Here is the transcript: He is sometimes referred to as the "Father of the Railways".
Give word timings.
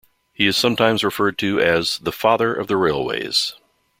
He 0.33 0.47
is 0.47 0.57
sometimes 0.57 1.03
referred 1.03 1.37
to 1.37 1.59
as 1.59 1.99
the 1.99 2.11
"Father 2.11 2.51
of 2.55 2.65
the 2.65 2.75
Railways". 2.75 3.53